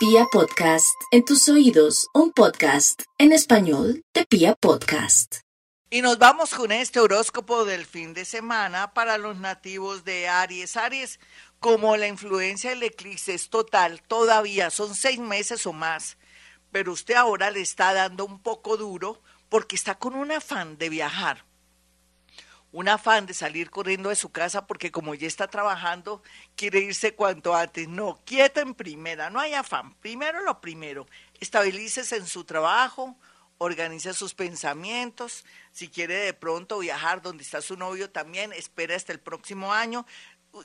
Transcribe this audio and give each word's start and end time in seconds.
Pia 0.00 0.24
Podcast, 0.32 0.98
en 1.10 1.26
tus 1.26 1.46
oídos, 1.50 2.08
un 2.14 2.32
podcast 2.32 3.02
en 3.18 3.32
español 3.32 4.02
de 4.14 4.24
Pia 4.24 4.54
Podcast. 4.54 5.40
Y 5.90 6.00
nos 6.00 6.18
vamos 6.18 6.54
con 6.54 6.72
este 6.72 7.00
horóscopo 7.00 7.66
del 7.66 7.84
fin 7.84 8.14
de 8.14 8.24
semana 8.24 8.94
para 8.94 9.18
los 9.18 9.36
nativos 9.36 10.02
de 10.02 10.26
Aries. 10.26 10.78
Aries, 10.78 11.20
como 11.58 11.98
la 11.98 12.08
influencia 12.08 12.70
del 12.70 12.82
eclipse 12.84 13.34
es 13.34 13.50
total, 13.50 14.00
todavía 14.00 14.70
son 14.70 14.94
seis 14.94 15.18
meses 15.18 15.66
o 15.66 15.74
más, 15.74 16.16
pero 16.72 16.92
usted 16.92 17.16
ahora 17.16 17.50
le 17.50 17.60
está 17.60 17.92
dando 17.92 18.24
un 18.24 18.42
poco 18.42 18.78
duro 18.78 19.22
porque 19.50 19.76
está 19.76 19.96
con 19.98 20.14
un 20.14 20.32
afán 20.32 20.78
de 20.78 20.88
viajar 20.88 21.44
un 22.72 22.88
afán 22.88 23.26
de 23.26 23.34
salir 23.34 23.70
corriendo 23.70 24.10
de 24.10 24.16
su 24.16 24.30
casa 24.30 24.66
porque 24.66 24.92
como 24.92 25.14
ya 25.14 25.26
está 25.26 25.48
trabajando, 25.48 26.22
quiere 26.54 26.80
irse 26.80 27.14
cuanto 27.14 27.54
antes. 27.54 27.88
No, 27.88 28.20
quieta 28.24 28.60
en 28.60 28.74
primera, 28.74 29.30
no 29.30 29.40
hay 29.40 29.54
afán. 29.54 29.94
Primero 29.96 30.42
lo 30.42 30.60
primero, 30.60 31.06
estabilícese 31.40 32.16
en 32.16 32.26
su 32.26 32.44
trabajo, 32.44 33.16
organice 33.58 34.14
sus 34.14 34.34
pensamientos. 34.34 35.44
Si 35.72 35.88
quiere 35.88 36.14
de 36.14 36.32
pronto 36.32 36.78
viajar 36.78 37.22
donde 37.22 37.42
está 37.42 37.60
su 37.60 37.76
novio 37.76 38.10
también, 38.10 38.52
espera 38.52 38.94
hasta 38.94 39.12
el 39.12 39.20
próximo 39.20 39.72
año. 39.72 40.06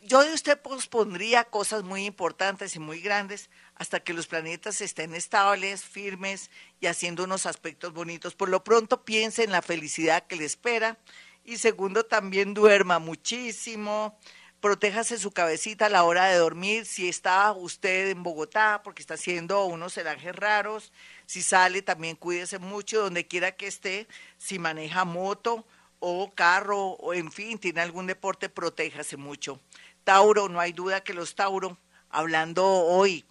Yo 0.04 0.24
de 0.24 0.34
usted 0.34 0.60
pospondría 0.60 1.44
cosas 1.44 1.84
muy 1.84 2.06
importantes 2.06 2.76
y 2.76 2.80
muy 2.80 3.02
grandes 3.02 3.52
hasta 3.76 4.00
que 4.00 4.14
los 4.14 4.26
planetas 4.26 4.82
estén 4.82 5.14
estables, 5.14 5.84
firmes 5.84 6.50
y 6.80 6.88
haciendo 6.88 7.24
unos 7.24 7.46
aspectos 7.46 7.94
bonitos. 7.94 8.34
Por 8.34 8.50
lo 8.50 8.64
pronto 8.64 9.06
piense 9.06 9.44
en 9.44 9.52
la 9.52 9.62
felicidad 9.62 10.26
que 10.26 10.38
le 10.38 10.46
espera 10.46 10.98
y 11.46 11.58
segundo, 11.58 12.06
también 12.06 12.54
duerma 12.54 13.00
muchísimo. 13.00 14.18
Protéjase 14.60 15.20
su 15.20 15.32
cabecita 15.32 15.86
a 15.86 15.90
la 15.90 16.04
hora 16.04 16.26
de 16.26 16.38
dormir. 16.38 16.86
Si 16.86 17.08
está 17.08 17.52
usted 17.52 18.10
en 18.10 18.24
Bogotá, 18.24 18.82
porque 18.84 19.02
está 19.02 19.14
haciendo 19.14 19.66
unos 19.66 19.94
celajes 19.94 20.36
raros. 20.36 20.92
Si 21.28 21.44
sale, 21.44 21.84
también 21.84 22.16
cuídese 22.16 22.58
mucho 22.58 23.02
donde 23.02 23.28
quiera 23.28 23.52
que 23.52 23.68
esté. 23.68 24.08
Si 24.38 24.58
maneja 24.58 25.06
moto 25.06 25.68
o 26.00 26.32
carro, 26.34 26.94
o 26.94 27.14
en 27.14 27.32
fin, 27.32 27.60
tiene 27.60 27.82
algún 27.82 28.08
deporte, 28.08 28.50
protéjase 28.50 29.18
mucho. 29.18 29.60
Tauro, 30.04 30.50
no 30.50 30.60
hay 30.60 30.72
duda 30.72 31.04
que 31.04 31.14
los 31.14 31.36
Tauro, 31.36 31.78
hablando 32.10 32.66
hoy 32.66 33.26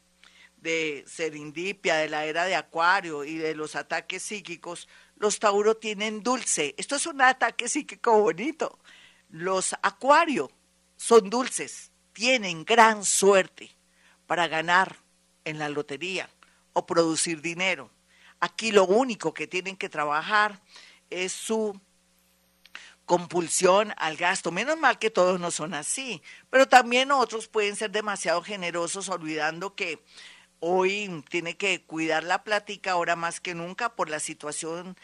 de 0.56 1.04
serendipia, 1.06 1.96
de 1.96 2.08
la 2.08 2.24
era 2.24 2.44
de 2.46 2.54
Acuario 2.54 3.24
y 3.24 3.36
de 3.36 3.54
los 3.54 3.76
ataques 3.76 4.22
psíquicos, 4.22 4.88
los 5.16 5.38
Tauro 5.38 5.76
tienen 5.76 6.22
dulce. 6.22 6.74
Esto 6.76 6.96
es 6.96 7.06
un 7.06 7.20
ataque 7.22 7.68
psíquico 7.68 8.20
bonito. 8.20 8.78
Los 9.30 9.74
Acuario 9.82 10.50
son 10.96 11.30
dulces, 11.30 11.90
tienen 12.12 12.64
gran 12.64 13.04
suerte 13.04 13.70
para 14.26 14.48
ganar 14.48 14.96
en 15.44 15.58
la 15.58 15.68
lotería 15.68 16.28
o 16.72 16.86
producir 16.86 17.40
dinero. 17.40 17.90
Aquí 18.40 18.72
lo 18.72 18.84
único 18.84 19.32
que 19.32 19.46
tienen 19.46 19.76
que 19.76 19.88
trabajar 19.88 20.60
es 21.10 21.32
su 21.32 21.80
compulsión 23.04 23.92
al 23.96 24.16
gasto. 24.16 24.50
Menos 24.50 24.78
mal 24.78 24.98
que 24.98 25.10
todos 25.10 25.38
no 25.40 25.50
son 25.50 25.74
así, 25.74 26.22
pero 26.50 26.68
también 26.68 27.12
otros 27.12 27.48
pueden 27.48 27.76
ser 27.76 27.90
demasiado 27.90 28.42
generosos 28.42 29.08
olvidando 29.08 29.74
que 29.74 30.02
hoy 30.60 31.24
tiene 31.28 31.56
que 31.56 31.83
cuidar 31.83 32.24
la 32.24 32.44
plática 32.44 32.92
ahora 32.92 33.16
más 33.16 33.41
que 33.41 33.55
nunca 33.55 33.94
por 33.94 34.08
la 34.08 34.20
situación 34.20 34.96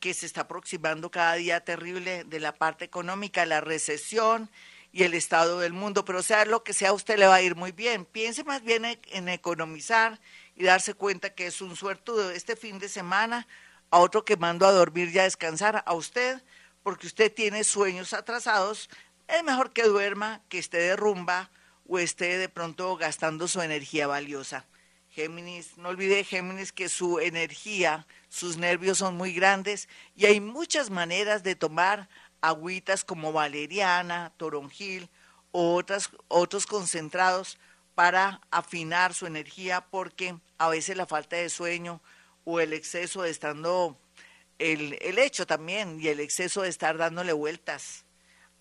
que 0.00 0.14
se 0.14 0.26
está 0.26 0.42
aproximando 0.42 1.10
cada 1.10 1.34
día 1.34 1.64
terrible 1.64 2.24
de 2.24 2.40
la 2.40 2.54
parte 2.54 2.84
económica, 2.84 3.46
la 3.46 3.60
recesión 3.60 4.50
y 4.92 5.02
el 5.02 5.14
estado 5.14 5.60
del 5.60 5.72
mundo, 5.72 6.04
pero 6.04 6.22
sea 6.22 6.44
lo 6.44 6.62
que 6.64 6.72
sea, 6.72 6.90
a 6.90 6.94
usted 6.94 7.18
le 7.18 7.26
va 7.26 7.36
a 7.36 7.42
ir 7.42 7.56
muy 7.56 7.72
bien. 7.72 8.04
Piense 8.04 8.44
más 8.44 8.62
bien 8.62 8.84
en 8.84 9.28
economizar 9.28 10.18
y 10.56 10.64
darse 10.64 10.94
cuenta 10.94 11.34
que 11.34 11.46
es 11.46 11.60
un 11.60 11.76
suertudo 11.76 12.30
este 12.30 12.56
fin 12.56 12.78
de 12.78 12.88
semana, 12.88 13.46
a 13.90 13.98
otro 13.98 14.24
que 14.24 14.36
mando 14.36 14.66
a 14.66 14.72
dormir 14.72 15.10
y 15.12 15.18
a 15.18 15.24
descansar, 15.24 15.82
a 15.86 15.94
usted, 15.94 16.42
porque 16.82 17.06
usted 17.06 17.32
tiene 17.32 17.64
sueños 17.64 18.12
atrasados, 18.12 18.88
es 19.28 19.42
mejor 19.44 19.72
que 19.72 19.82
duerma, 19.82 20.42
que 20.48 20.58
esté 20.58 20.78
de 20.78 20.96
rumba 20.96 21.50
o 21.86 21.98
esté 21.98 22.38
de 22.38 22.48
pronto 22.48 22.96
gastando 22.96 23.48
su 23.48 23.60
energía 23.60 24.06
valiosa. 24.06 24.66
Géminis, 25.18 25.76
no 25.76 25.88
olvide 25.88 26.22
Géminis 26.22 26.70
que 26.70 26.88
su 26.88 27.18
energía, 27.18 28.06
sus 28.28 28.56
nervios 28.56 28.98
son 28.98 29.16
muy 29.16 29.32
grandes 29.32 29.88
y 30.14 30.26
hay 30.26 30.40
muchas 30.40 30.90
maneras 30.90 31.42
de 31.42 31.56
tomar 31.56 32.08
agüitas 32.40 33.02
como 33.02 33.32
valeriana, 33.32 34.32
toronjil 34.36 35.10
o 35.50 35.74
otras, 35.74 36.10
otros 36.28 36.66
concentrados 36.66 37.58
para 37.96 38.40
afinar 38.52 39.12
su 39.12 39.26
energía 39.26 39.80
porque 39.90 40.36
a 40.56 40.68
veces 40.68 40.96
la 40.96 41.06
falta 41.06 41.34
de 41.34 41.48
sueño 41.48 42.00
o 42.44 42.60
el 42.60 42.72
exceso 42.72 43.22
de 43.22 43.30
estando, 43.30 43.98
el, 44.60 44.98
el 45.00 45.18
hecho 45.18 45.48
también 45.48 46.00
y 46.00 46.06
el 46.06 46.20
exceso 46.20 46.62
de 46.62 46.68
estar 46.68 46.96
dándole 46.96 47.32
vueltas 47.32 48.04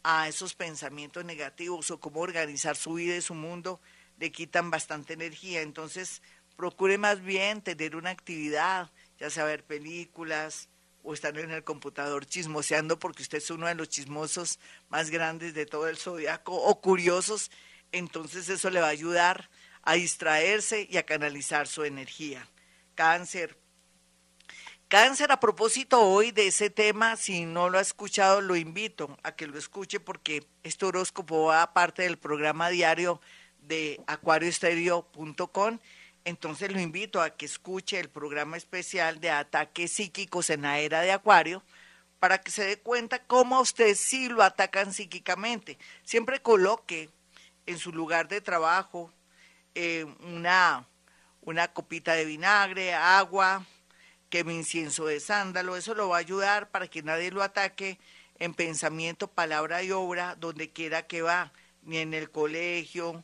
a 0.01 0.28
esos 0.28 0.56
pensamientos 0.56 1.24
negativos 1.24 1.91
o 1.91 2.00
cómo 2.00 2.22
organizar 2.22 2.75
su 2.75 2.95
vida 2.95 3.16
y 3.16 3.22
su 3.22 3.35
mundo 3.35 3.79
le 4.19 4.31
quitan 4.31 4.72
bastante 4.72 5.13
energía. 5.13 5.62
Entonces, 5.62 6.22
procure 6.57 6.97
más 6.97 7.22
bien 7.22 7.62
tener 7.62 7.95
una 7.95 8.09
actividad, 8.09 8.91
ya 9.19 9.29
sea 9.29 9.45
ver 9.45 9.63
películas 9.63 10.68
o 11.03 11.13
estar 11.13 11.38
en 11.38 11.51
el 11.51 11.63
computador 11.63 12.25
chismoseando 12.25 13.00
porque 13.00 13.22
usted 13.22 13.38
es 13.38 13.50
uno 13.50 13.68
de 13.68 13.75
los 13.75 13.88
chismosos 13.88 14.59
más 14.90 15.09
grandes 15.09 15.53
de 15.53 15.66
todo 15.66 15.88
el 15.88 15.97
zodiaco 15.97 16.53
o 16.53 16.81
curiosos, 16.81 17.51
entonces 17.94 18.50
eso 18.50 18.69
le 18.69 18.81
va 18.81 18.88
a 18.88 18.90
ayudar 18.90 19.50
a 19.84 19.94
distraerse 19.94 20.85
y 20.90 20.97
a 20.97 21.06
canalizar 21.06 21.68
su 21.68 21.85
energía. 21.85 22.45
Cáncer. 22.95 23.57
Cáncer, 24.89 25.31
a 25.31 25.39
propósito 25.39 26.01
hoy 26.01 26.31
de 26.31 26.47
ese 26.47 26.69
tema, 26.69 27.16
si 27.16 27.45
no 27.45 27.69
lo 27.69 27.78
ha 27.78 27.81
escuchado, 27.81 28.41
lo 28.41 28.56
invito 28.56 29.18
a 29.22 29.34
que 29.34 29.47
lo 29.47 29.57
escuche 29.57 30.00
porque 30.00 30.45
este 30.63 30.85
horóscopo 30.85 31.45
va 31.45 31.62
a 31.62 31.74
parte 31.74 32.03
del 32.03 32.18
programa 32.18 32.69
diario 32.69 33.22
de 33.59 34.01
acuarioestereo.com 34.07 35.79
entonces 36.27 36.73
lo 36.73 36.81
invito 36.81 37.21
a 37.21 37.29
que 37.29 37.45
escuche 37.45 37.97
el 38.01 38.09
programa 38.09 38.57
especial 38.57 39.21
de 39.21 39.29
ataques 39.29 39.93
psíquicos 39.93 40.49
en 40.49 40.63
la 40.63 40.77
era 40.79 40.99
de 40.99 41.13
Acuario 41.13 41.63
para 42.19 42.41
que 42.41 42.51
se 42.51 42.65
dé 42.65 42.77
cuenta 42.79 43.23
cómo 43.23 43.55
a 43.55 43.61
usted 43.61 43.95
sí 43.95 44.27
lo 44.27 44.43
atacan 44.43 44.91
psíquicamente. 44.91 45.77
Siempre 46.03 46.41
coloque 46.41 47.09
en 47.65 47.79
su 47.79 47.93
lugar 47.93 48.27
de 48.27 48.41
trabajo 48.41 49.09
eh, 49.73 50.03
una, 50.19 50.85
una 51.43 51.69
copita 51.69 52.11
de 52.11 52.25
vinagre, 52.25 52.94
agua, 52.94 53.65
queme 54.29 54.53
incienso 54.53 55.05
de 55.05 55.21
sándalo, 55.21 55.77
eso 55.77 55.95
lo 55.95 56.09
va 56.09 56.17
a 56.17 56.19
ayudar 56.19 56.69
para 56.71 56.89
que 56.89 57.03
nadie 57.03 57.31
lo 57.31 57.41
ataque 57.41 57.99
en 58.38 58.53
pensamiento, 58.53 59.29
palabra 59.29 59.81
y 59.81 59.91
obra, 59.91 60.35
donde 60.35 60.71
quiera 60.71 61.07
que 61.07 61.21
va, 61.21 61.53
ni 61.83 61.99
en 61.99 62.13
el 62.13 62.29
colegio, 62.31 63.23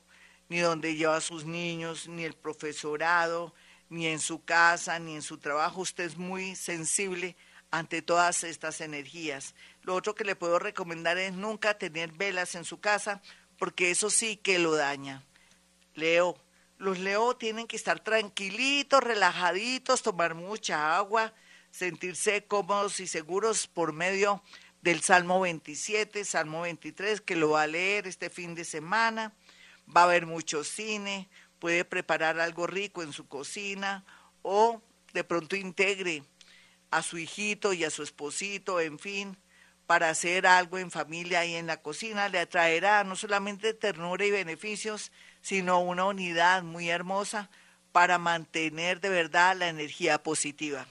ni 0.54 0.60
donde 0.60 0.96
lleva 0.96 1.16
a 1.16 1.22
sus 1.22 1.46
niños, 1.46 2.08
ni 2.08 2.26
el 2.26 2.36
profesorado, 2.36 3.56
ni 3.90 4.06
en 4.06 4.20
su 4.20 4.46
casa, 4.46 5.00
ni 5.00 5.16
en 5.16 5.24
su 5.24 5.40
trabajo. 5.40 5.82
Usted 5.82 6.04
es 6.04 6.16
muy 6.16 6.56
sensible 6.56 7.36
ante 7.72 8.04
todas 8.04 8.44
estas 8.44 8.80
energías. 8.80 9.56
Lo 9.82 9.96
otro 9.96 10.14
que 10.14 10.24
le 10.24 10.36
puedo 10.36 10.60
recomendar 10.60 11.18
es 11.18 11.34
nunca 11.34 11.80
tener 11.80 12.12
velas 12.12 12.54
en 12.54 12.66
su 12.66 12.80
casa, 12.80 13.20
porque 13.58 13.90
eso 13.90 14.12
sí 14.12 14.38
que 14.38 14.60
lo 14.60 14.76
daña. 14.76 15.24
Leo, 15.96 16.38
los 16.78 17.00
Leo 17.00 17.36
tienen 17.36 17.66
que 17.66 17.76
estar 17.76 18.00
tranquilitos, 18.02 19.04
relajaditos, 19.04 20.04
tomar 20.04 20.36
mucha 20.36 20.96
agua, 20.96 21.34
sentirse 21.72 22.46
cómodos 22.46 23.00
y 23.00 23.08
seguros 23.08 23.66
por 23.66 23.92
medio 23.92 24.44
del 24.84 25.02
Salmo 25.02 25.40
27, 25.40 26.24
Salmo 26.24 26.62
23, 26.62 27.22
que 27.22 27.36
lo 27.36 27.50
va 27.50 27.64
a 27.64 27.68
leer 27.68 28.06
este 28.06 28.30
fin 28.30 28.54
de 28.54 28.66
semana 28.66 29.34
va 29.88 30.02
a 30.02 30.06
haber 30.06 30.26
mucho 30.26 30.64
cine, 30.64 31.30
puede 31.60 31.86
preparar 31.86 32.40
algo 32.40 32.68
rico 32.68 33.04
en 33.04 33.14
su 33.14 33.28
cocina 33.28 34.04
o 34.42 34.82
de 35.14 35.24
pronto 35.24 35.56
integre 35.56 36.24
a 36.92 37.02
su 37.02 37.18
hijito 37.18 37.74
y 37.74 37.84
a 37.84 37.90
su 37.90 38.04
esposito, 38.04 38.80
en 38.80 39.00
fin, 39.00 39.38
para 39.86 40.10
hacer 40.10 40.46
algo 40.46 40.78
en 40.78 40.92
familia 40.92 41.46
y 41.46 41.56
en 41.56 41.68
la 41.68 41.82
cocina, 41.82 42.30
le 42.30 42.40
atraerá 42.40 43.04
no 43.04 43.16
solamente 43.16 43.74
ternura 43.74 44.26
y 44.26 44.32
beneficios, 44.32 45.12
sino 45.42 45.80
una 45.82 46.06
unidad 46.06 46.64
muy 46.64 46.90
hermosa 46.90 47.50
para 47.92 48.18
mantener 48.18 49.02
de 49.02 49.10
verdad 49.10 49.56
la 49.56 49.68
energía 49.68 50.22
positiva. 50.22 50.88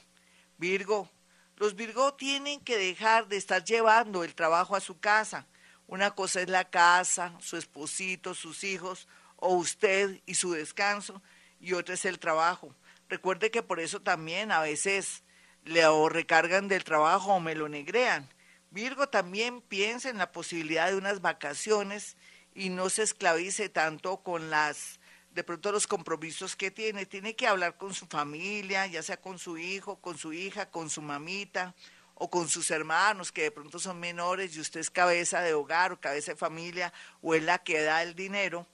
Virgo, 0.58 1.10
los 1.56 1.74
Virgo 1.74 2.14
tienen 2.14 2.60
que 2.60 2.76
dejar 2.76 3.28
de 3.28 3.36
estar 3.36 3.64
llevando 3.64 4.24
el 4.24 4.34
trabajo 4.34 4.76
a 4.76 4.80
su 4.80 4.98
casa, 4.98 5.46
una 5.92 6.12
cosa 6.12 6.40
es 6.40 6.48
la 6.48 6.70
casa, 6.70 7.34
su 7.38 7.58
esposito, 7.58 8.32
sus 8.32 8.64
hijos, 8.64 9.06
o 9.36 9.56
usted 9.56 10.22
y 10.24 10.36
su 10.36 10.52
descanso, 10.52 11.20
y 11.60 11.74
otra 11.74 11.96
es 11.96 12.06
el 12.06 12.18
trabajo. 12.18 12.74
Recuerde 13.10 13.50
que 13.50 13.62
por 13.62 13.78
eso 13.78 14.00
también 14.00 14.52
a 14.52 14.60
veces 14.60 15.22
le 15.66 15.82
recargan 16.08 16.66
del 16.66 16.82
trabajo 16.82 17.34
o 17.34 17.40
me 17.40 17.54
lo 17.54 17.68
negrean. 17.68 18.26
Virgo 18.70 19.10
también 19.10 19.60
piensa 19.60 20.08
en 20.08 20.16
la 20.16 20.32
posibilidad 20.32 20.88
de 20.88 20.96
unas 20.96 21.20
vacaciones 21.20 22.16
y 22.54 22.70
no 22.70 22.88
se 22.88 23.02
esclavice 23.02 23.68
tanto 23.68 24.22
con 24.22 24.48
las 24.48 24.98
de 25.32 25.44
pronto 25.44 25.72
los 25.72 25.86
compromisos 25.86 26.56
que 26.56 26.70
tiene, 26.70 27.04
tiene 27.04 27.36
que 27.36 27.46
hablar 27.46 27.76
con 27.76 27.92
su 27.92 28.06
familia, 28.06 28.86
ya 28.86 29.02
sea 29.02 29.18
con 29.18 29.38
su 29.38 29.58
hijo, 29.58 29.96
con 30.00 30.16
su 30.16 30.32
hija, 30.32 30.70
con 30.70 30.88
su 30.88 31.02
mamita 31.02 31.74
o 32.22 32.30
con 32.30 32.48
sus 32.48 32.70
hermanos 32.70 33.32
que 33.32 33.42
de 33.42 33.50
pronto 33.50 33.80
son 33.80 33.98
menores 33.98 34.54
y 34.54 34.60
usted 34.60 34.78
es 34.78 34.90
cabeza 34.90 35.40
de 35.40 35.54
hogar 35.54 35.90
o 35.90 36.00
cabeza 36.00 36.30
de 36.30 36.36
familia 36.36 36.92
o 37.20 37.34
es 37.34 37.42
la 37.42 37.58
que 37.58 37.82
da 37.82 38.00
el 38.04 38.14
dinero, 38.14 38.64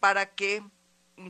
para 0.00 0.26
que 0.26 0.62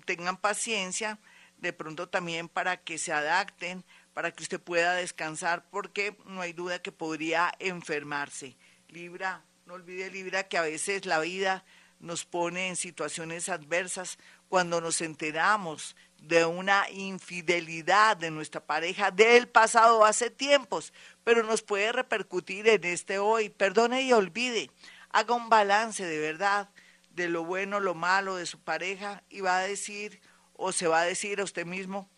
tengan 0.05 0.37
paciencia, 0.37 1.21
de 1.59 1.73
pronto 1.73 2.09
también 2.09 2.49
para 2.49 2.79
que 2.79 2.99
se 2.99 3.13
adapten, 3.13 3.85
para 4.15 4.33
que 4.33 4.43
usted 4.43 4.61
pueda 4.61 4.95
descansar, 4.95 5.71
porque 5.71 6.17
no 6.27 6.41
hay 6.41 6.53
duda 6.53 6.83
que 6.83 6.91
podría 6.91 7.53
enfermarse. 7.61 8.57
Libra, 8.89 9.45
no 9.65 9.75
olvide 9.75 10.11
Libra 10.11 10.49
que 10.49 10.59
a 10.59 10.63
veces 10.63 11.07
la 11.07 11.21
vida 11.21 11.65
nos 12.01 12.25
pone 12.25 12.67
en 12.67 12.75
situaciones 12.75 13.49
adversas 13.49 14.19
cuando 14.49 14.81
nos 14.81 15.01
enteramos 15.03 15.95
de 16.21 16.45
una 16.45 16.89
infidelidad 16.91 18.17
de 18.17 18.31
nuestra 18.31 18.65
pareja 18.65 19.11
del 19.11 19.49
pasado 19.49 20.05
hace 20.05 20.31
tiempos, 20.31 20.93
pero 21.25 21.43
nos 21.43 21.63
puede 21.63 21.93
repercutir 21.93 22.69
en 22.69 22.85
este 22.85 23.19
hoy. 23.19 23.49
Perdone 23.49 24.03
y 24.03 24.13
olvide, 24.13 24.71
haga 25.11 25.35
un 25.35 25.49
balance 25.49 26.05
de 26.05 26.19
verdad 26.19 26.71
de 27.11 27.29
lo 27.29 27.45
bueno, 27.45 27.81
lo 27.81 27.95
malo 27.95 28.37
de 28.37 28.47
su 28.47 28.61
pareja 28.61 29.23
y 29.29 29.41
va 29.41 29.59
a 29.59 29.63
decir 29.63 30.21
o 30.55 30.73
se 30.73 30.87
va 30.87 31.01
a 31.01 31.05
decir 31.05 31.41
a 31.41 31.45
usted 31.45 31.67
mismo 31.67 32.09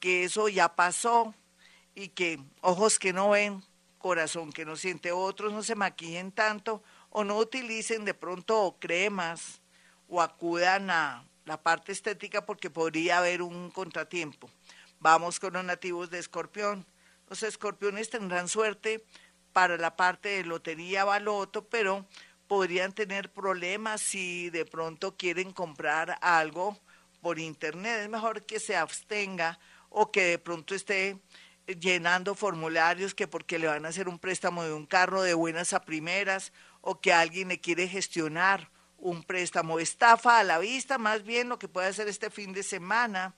que 0.00 0.24
eso 0.24 0.48
ya 0.48 0.74
pasó 0.74 1.34
y 1.94 2.08
que 2.08 2.40
ojos 2.60 2.98
que 2.98 3.12
no 3.12 3.30
ven, 3.30 3.62
corazón 3.98 4.52
que 4.52 4.64
no 4.64 4.76
siente, 4.76 5.12
otros 5.12 5.52
no 5.52 5.62
se 5.62 5.74
maquillen 5.74 6.32
tanto 6.32 6.82
o 7.10 7.24
no 7.24 7.36
utilicen 7.36 8.04
de 8.04 8.14
pronto 8.14 8.76
cremas 8.80 9.60
o 10.08 10.20
acudan 10.20 10.90
a 10.90 11.24
la 11.44 11.62
parte 11.62 11.92
estética 11.92 12.44
porque 12.44 12.70
podría 12.70 13.18
haber 13.18 13.42
un 13.42 13.70
contratiempo. 13.70 14.50
Vamos 15.00 15.38
con 15.40 15.52
los 15.52 15.64
nativos 15.64 16.10
de 16.10 16.18
Escorpión. 16.18 16.86
Los 17.28 17.42
escorpiones 17.42 18.10
tendrán 18.10 18.48
suerte 18.48 19.04
para 19.52 19.76
la 19.76 19.96
parte 19.96 20.30
de 20.30 20.44
lotería 20.44 21.04
baloto, 21.04 21.68
pero 21.68 22.06
podrían 22.46 22.92
tener 22.92 23.32
problemas 23.32 24.00
si 24.00 24.50
de 24.50 24.64
pronto 24.64 25.16
quieren 25.16 25.52
comprar 25.52 26.18
algo 26.20 26.78
por 27.20 27.38
internet. 27.38 28.02
Es 28.02 28.08
mejor 28.08 28.44
que 28.44 28.60
se 28.60 28.76
abstenga 28.76 29.58
o 29.88 30.10
que 30.10 30.24
de 30.24 30.38
pronto 30.38 30.74
esté 30.74 31.18
llenando 31.66 32.34
formularios 32.34 33.14
que 33.14 33.26
porque 33.26 33.58
le 33.58 33.68
van 33.68 33.86
a 33.86 33.88
hacer 33.88 34.08
un 34.08 34.18
préstamo 34.18 34.64
de 34.64 34.72
un 34.72 34.86
carro 34.86 35.22
de 35.22 35.34
buenas 35.34 35.72
a 35.72 35.84
primeras 35.84 36.52
o 36.82 37.00
que 37.00 37.12
alguien 37.12 37.48
le 37.48 37.60
quiere 37.60 37.88
gestionar 37.88 38.70
un 39.04 39.22
préstamo. 39.22 39.78
Estafa 39.78 40.38
a 40.38 40.44
la 40.44 40.58
vista, 40.58 40.98
más 40.98 41.22
bien 41.24 41.48
lo 41.48 41.58
que 41.58 41.68
puede 41.68 41.88
hacer 41.88 42.08
este 42.08 42.30
fin 42.30 42.52
de 42.52 42.62
semana 42.62 43.34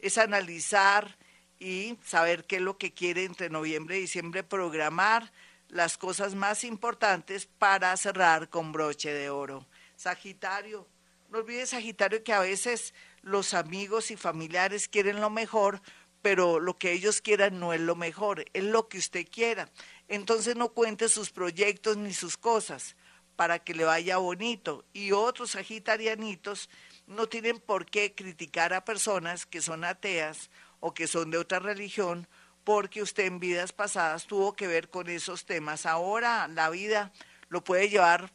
es 0.00 0.18
analizar 0.18 1.16
y 1.58 1.96
saber 2.04 2.44
qué 2.44 2.56
es 2.56 2.62
lo 2.62 2.76
que 2.76 2.92
quiere 2.92 3.24
entre 3.24 3.48
noviembre 3.48 3.96
y 3.96 4.02
diciembre, 4.02 4.42
programar 4.42 5.32
las 5.68 5.96
cosas 5.96 6.34
más 6.34 6.64
importantes 6.64 7.46
para 7.46 7.96
cerrar 7.96 8.50
con 8.50 8.72
broche 8.72 9.12
de 9.14 9.30
oro. 9.30 9.64
Sagitario, 9.94 10.86
no 11.30 11.38
olvides 11.38 11.70
Sagitario 11.70 12.22
que 12.24 12.32
a 12.32 12.40
veces 12.40 12.92
los 13.22 13.54
amigos 13.54 14.10
y 14.10 14.16
familiares 14.16 14.88
quieren 14.88 15.20
lo 15.20 15.30
mejor, 15.30 15.80
pero 16.20 16.58
lo 16.58 16.76
que 16.76 16.92
ellos 16.92 17.20
quieran 17.20 17.60
no 17.60 17.72
es 17.72 17.80
lo 17.80 17.94
mejor, 17.94 18.44
es 18.52 18.64
lo 18.64 18.88
que 18.88 18.98
usted 18.98 19.26
quiera. 19.30 19.70
Entonces 20.08 20.56
no 20.56 20.70
cuente 20.70 21.08
sus 21.08 21.30
proyectos 21.30 21.96
ni 21.96 22.12
sus 22.12 22.36
cosas 22.36 22.96
para 23.36 23.58
que 23.58 23.74
le 23.74 23.84
vaya 23.84 24.16
bonito. 24.16 24.84
Y 24.92 25.12
otros 25.12 25.52
sagitarianitos 25.52 26.68
no 27.06 27.28
tienen 27.28 27.60
por 27.60 27.86
qué 27.86 28.14
criticar 28.14 28.72
a 28.74 28.84
personas 28.84 29.46
que 29.46 29.60
son 29.60 29.84
ateas 29.84 30.50
o 30.80 30.94
que 30.94 31.06
son 31.06 31.30
de 31.30 31.38
otra 31.38 31.58
religión, 31.58 32.26
porque 32.64 33.02
usted 33.02 33.26
en 33.26 33.38
vidas 33.38 33.72
pasadas 33.72 34.26
tuvo 34.26 34.54
que 34.54 34.66
ver 34.66 34.90
con 34.90 35.08
esos 35.08 35.44
temas. 35.44 35.86
Ahora 35.86 36.48
la 36.48 36.68
vida 36.70 37.12
lo 37.48 37.62
puede 37.62 37.88
llevar 37.88 38.32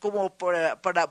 como 0.00 0.36
por, 0.36 0.56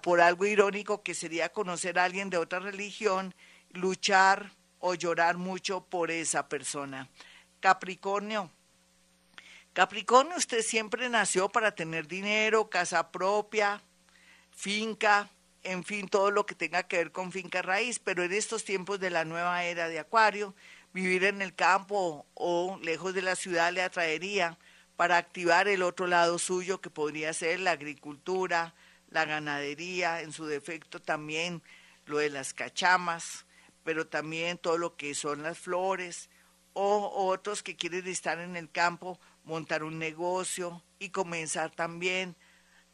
por 0.02 0.22
algo 0.22 0.46
irónico 0.46 1.04
que 1.04 1.14
sería 1.14 1.50
conocer 1.50 2.00
a 2.00 2.06
alguien 2.06 2.30
de 2.30 2.38
otra 2.38 2.60
religión, 2.60 3.34
luchar 3.72 4.52
o 4.80 4.94
llorar 4.94 5.38
mucho 5.38 5.86
por 5.86 6.12
esa 6.12 6.48
persona. 6.48 7.10
Capricornio, 7.60 8.52
Capricornio, 9.78 10.36
usted 10.38 10.64
siempre 10.64 11.08
nació 11.08 11.50
para 11.50 11.76
tener 11.76 12.08
dinero, 12.08 12.68
casa 12.68 13.12
propia, 13.12 13.84
finca, 14.50 15.30
en 15.62 15.84
fin, 15.84 16.08
todo 16.08 16.32
lo 16.32 16.48
que 16.48 16.56
tenga 16.56 16.88
que 16.88 16.98
ver 16.98 17.12
con 17.12 17.32
finca 17.32 17.62
raíz, 17.62 18.00
pero 18.00 18.24
en 18.24 18.34
estos 18.34 18.64
tiempos 18.64 19.00
de 19.00 19.12
la 19.12 19.24
nueva 19.24 19.66
era 19.66 19.88
de 19.88 20.00
Acuario, 20.00 20.56
vivir 20.94 21.26
en 21.26 21.44
el 21.44 21.54
campo 21.54 22.26
o 22.34 22.80
lejos 22.82 23.14
de 23.14 23.22
la 23.22 23.36
ciudad 23.36 23.72
le 23.72 23.84
atraería 23.84 24.58
para 24.96 25.18
activar 25.18 25.68
el 25.68 25.84
otro 25.84 26.08
lado 26.08 26.40
suyo 26.40 26.82
que 26.82 26.90
podría 26.90 27.32
ser 27.34 27.60
la 27.60 27.70
agricultura, 27.70 28.74
la 29.12 29.26
ganadería, 29.26 30.24
en 30.24 30.32
su 30.32 30.48
defecto 30.48 31.00
también 31.04 31.62
lo 32.08 32.18
de 32.18 32.32
las 32.32 32.56
cachamas, 32.56 33.46
pero 33.84 34.08
también 34.08 34.58
todo 34.58 34.80
lo 34.80 34.96
que 34.96 35.14
son 35.14 35.44
las 35.44 35.60
flores, 35.60 36.32
o 36.74 37.28
otros 37.28 37.64
que 37.64 37.76
quieren 37.76 38.08
estar 38.08 38.40
en 38.40 38.56
el 38.56 38.72
campo 38.72 39.20
montar 39.48 39.84
un 39.84 39.98
negocio 39.98 40.84
y 41.00 41.10
comenzar 41.10 41.72
también 41.72 42.36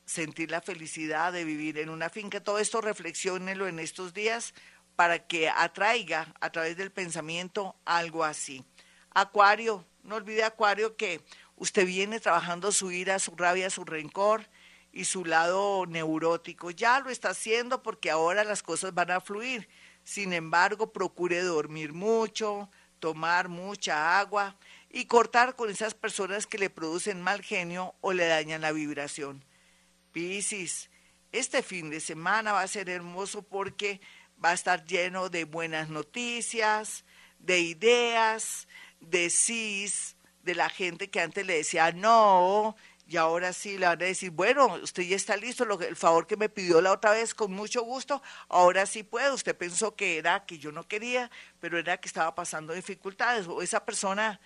sentir 0.06 0.52
la 0.52 0.62
felicidad 0.62 1.34
de 1.34 1.44
vivir 1.44 1.80
en 1.80 1.90
una 1.90 2.10
finca. 2.10 2.44
Todo 2.44 2.60
esto 2.60 2.80
reflexiónelo 2.80 3.68
en 3.68 3.80
estos 3.80 4.14
días 4.14 4.54
para 4.96 5.26
que 5.26 5.50
atraiga 5.50 6.34
a 6.40 6.52
través 6.52 6.78
del 6.78 6.92
pensamiento 6.92 7.76
algo 7.86 8.24
así. 8.24 8.64
Acuario, 9.12 9.84
no 10.04 10.16
olvide 10.16 10.44
Acuario 10.44 10.96
que 10.96 11.22
usted 11.56 11.88
viene 11.88 12.20
trabajando 12.20 12.72
su 12.72 12.92
ira, 12.92 13.18
su 13.18 13.36
rabia, 13.36 13.72
su 13.72 13.84
rencor 13.84 14.48
y 14.92 15.06
su 15.06 15.26
lado 15.26 15.88
neurótico. 15.88 16.70
Ya 16.70 17.00
lo 17.00 17.10
está 17.10 17.30
haciendo 17.30 17.82
porque 17.82 18.12
ahora 18.12 18.44
las 18.44 18.62
cosas 18.62 18.94
van 18.94 19.10
a 19.10 19.22
fluir. 19.22 19.68
Sin 20.04 20.34
embargo, 20.34 20.94
procure 20.94 21.42
dormir 21.42 21.94
mucho, 21.94 22.70
tomar 23.00 23.50
mucha 23.50 24.20
agua 24.20 24.56
y 24.96 25.06
cortar 25.06 25.56
con 25.56 25.72
esas 25.72 25.96
personas 25.96 26.46
que 26.46 26.60
le 26.60 26.70
producen 26.70 27.20
mal 27.20 27.42
genio 27.42 27.96
o 28.00 28.14
le 28.14 28.28
dañan 28.28 28.62
la 28.62 28.72
vibración. 28.72 29.44
Piscis, 30.12 30.92
este 31.32 31.64
fin 31.64 31.90
de 31.90 32.00
semana 32.00 32.54
va 32.54 32.62
a 32.62 32.68
ser 32.68 32.90
hermoso 32.90 33.42
porque 33.42 34.00
va 34.42 34.52
a 34.52 34.54
estar 34.54 34.86
lleno 34.86 35.30
de 35.30 35.46
buenas 35.46 35.90
noticias, 35.90 37.06
de 37.40 37.60
ideas, 37.60 38.68
de 39.00 39.32
sís, 39.32 40.16
de 40.44 40.54
la 40.54 40.70
gente 40.70 41.10
que 41.10 41.22
antes 41.22 41.44
le 41.44 41.56
decía 41.56 41.92
no, 41.92 42.76
y 43.08 43.18
ahora 43.18 43.52
sí 43.52 43.80
le 43.80 43.88
van 43.88 44.00
a 44.00 44.06
decir, 44.06 44.30
bueno, 44.30 44.76
usted 44.76 45.04
ya 45.04 45.16
está 45.16 45.36
listo, 45.38 45.66
lo, 45.66 45.82
el 45.82 45.96
favor 45.96 46.28
que 46.28 46.38
me 46.38 46.50
pidió 46.50 46.82
la 46.82 46.92
otra 46.92 47.14
vez 47.14 47.34
con 47.34 47.52
mucho 47.52 47.82
gusto, 47.82 48.22
ahora 48.48 48.86
sí 48.86 49.02
puede, 49.02 49.32
usted 49.32 49.58
pensó 49.58 49.96
que 49.96 50.20
era 50.20 50.46
que 50.46 50.60
yo 50.60 50.72
no 50.72 50.88
quería, 50.88 51.32
pero 51.60 51.80
era 51.80 51.98
que 51.98 52.08
estaba 52.08 52.36
pasando 52.36 52.74
dificultades, 52.74 53.48
o 53.48 53.64
esa 53.64 53.84
persona 53.84 54.40